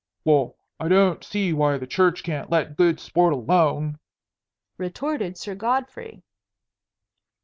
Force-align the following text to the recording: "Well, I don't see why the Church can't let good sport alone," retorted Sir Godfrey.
"Well, 0.25 0.55
I 0.79 0.87
don't 0.87 1.23
see 1.23 1.53
why 1.53 1.77
the 1.77 1.85
Church 1.85 2.23
can't 2.23 2.49
let 2.49 2.75
good 2.75 2.99
sport 2.99 3.33
alone," 3.33 3.99
retorted 4.79 5.37
Sir 5.37 5.53
Godfrey. 5.53 6.23